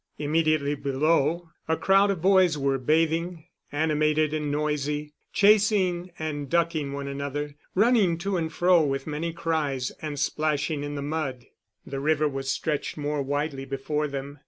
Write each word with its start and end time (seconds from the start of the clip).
Immediately 0.17 0.73
below, 0.73 1.51
a 1.67 1.77
crowd 1.77 2.09
of 2.09 2.23
boys 2.23 2.57
were 2.57 2.79
bathing, 2.79 3.45
animated 3.71 4.33
and 4.33 4.51
noisy, 4.51 5.13
chasing 5.31 6.09
and 6.17 6.49
ducking 6.49 6.91
one 6.93 7.07
another, 7.07 7.53
running 7.75 8.17
to 8.17 8.35
and 8.35 8.51
fro 8.51 8.81
with 8.81 9.05
many 9.05 9.31
cries, 9.31 9.91
and 10.01 10.19
splashing 10.19 10.83
in 10.83 10.95
the 10.95 11.03
mud. 11.03 11.45
The 11.85 11.99
river 11.99 12.27
was 12.27 12.51
stretched 12.51 12.97
more 12.97 13.21
widely 13.21 13.63
before 13.63 14.07
them. 14.07 14.39